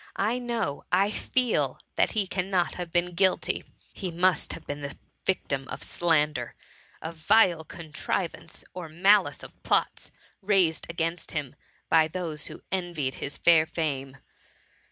[0.17, 3.63] I know, I feel, that he cannot have been guilty!
[3.93, 6.55] He must have been the victiAi of slander;
[7.03, 10.09] of vile contrivance or malice of plots
[10.41, 11.53] raised against him
[11.87, 14.17] by those who envied his fair fame.